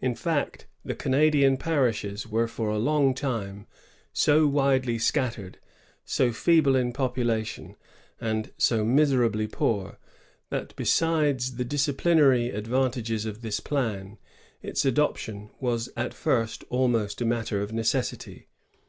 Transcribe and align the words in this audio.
In 0.00 0.14
fact, 0.14 0.68
the 0.84 0.94
Canadian 0.94 1.56
parishes 1.56 2.24
were 2.24 2.46
for 2.46 2.68
a 2.68 2.78
long 2.78 3.14
time 3.14 3.66
so 4.12 4.46
widely 4.46 4.96
scattered, 4.96 5.58
so 6.04 6.30
feeble 6.30 6.76
in 6.76 6.92
popula 6.92 7.44
tion, 7.44 7.74
and 8.20 8.52
so 8.58 8.84
miserably 8.84 9.48
poor, 9.48 9.98
that, 10.50 10.72
besides 10.76 11.56
the 11.56 11.64
disciplin 11.64 12.18
aiy 12.18 12.54
advantageB 12.54 13.26
of 13.26 13.42
this 13.42 13.58
plan, 13.58 14.18
ito 14.62 14.88
adoption 14.88 15.50
was 15.58 15.88
at 15.96 16.12
firat 16.12 16.62
almost 16.68 17.20
a 17.20 17.24
matter 17.24 17.60
of 17.60 17.72
necessity. 17.72 18.46